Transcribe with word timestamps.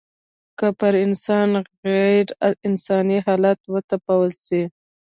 که 0.57 0.67
پر 0.79 0.93
انسان 1.05 1.49
غېر 1.85 2.27
انساني 2.67 3.17
حالات 3.25 3.59
وتپل 3.73 4.29
سي 4.45 4.61